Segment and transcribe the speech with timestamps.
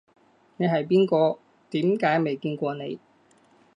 [0.57, 1.37] 你係邊個？
[1.69, 2.99] 點解未見過你